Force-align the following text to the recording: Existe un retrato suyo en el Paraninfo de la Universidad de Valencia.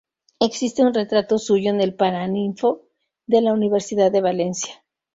Existe 0.39 0.81
un 0.81 0.95
retrato 0.95 1.37
suyo 1.37 1.69
en 1.69 1.79
el 1.79 1.93
Paraninfo 1.93 2.87
de 3.27 3.41
la 3.43 3.53
Universidad 3.53 4.11
de 4.11 4.21
Valencia. 4.21 4.83